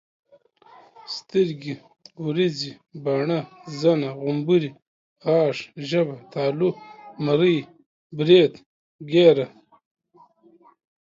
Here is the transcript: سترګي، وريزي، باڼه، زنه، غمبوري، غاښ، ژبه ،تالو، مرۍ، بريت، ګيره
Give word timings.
سترګي، 1.15 1.73
وريزي، 2.23 2.71
باڼه، 3.03 3.39
زنه، 3.79 4.09
غمبوري، 4.23 4.71
غاښ، 5.27 5.57
ژبه 5.89 6.15
،تالو، 6.31 6.69
مرۍ، 7.25 7.57
بريت، 8.17 8.53
ګيره 9.11 9.45